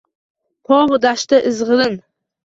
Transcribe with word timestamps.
Tog‘u 0.69 0.97
dashtda 1.03 1.39
izg‘irin– 1.49 1.99